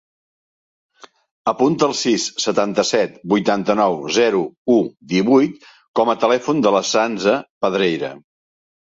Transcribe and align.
Apunta 1.49 1.87
el 1.89 1.91
sis, 1.97 2.23
setanta-set, 2.45 3.19
vuitanta-nou, 3.33 3.97
zero, 4.15 4.39
u, 4.77 4.77
divuit 5.11 5.67
com 5.99 6.11
a 6.13 6.15
telèfon 6.25 6.63
de 6.67 6.73
la 6.77 6.81
Sança 6.93 7.35
Pedreira. 7.67 8.11